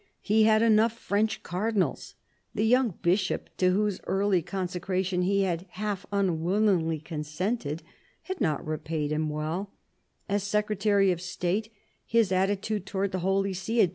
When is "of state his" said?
11.11-12.31